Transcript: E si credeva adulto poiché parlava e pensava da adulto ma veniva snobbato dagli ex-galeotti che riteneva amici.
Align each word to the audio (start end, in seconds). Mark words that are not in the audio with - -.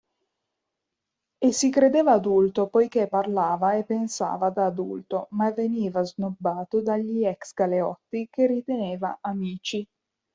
E 1.39 1.51
si 1.51 1.69
credeva 1.69 2.13
adulto 2.13 2.65
poiché 2.65 3.05
parlava 3.05 3.73
e 3.73 3.83
pensava 3.83 4.49
da 4.49 4.65
adulto 4.65 5.27
ma 5.33 5.51
veniva 5.51 6.01
snobbato 6.03 6.81
dagli 6.81 7.23
ex-galeotti 7.23 8.27
che 8.31 8.47
riteneva 8.47 9.19
amici. 9.21 9.87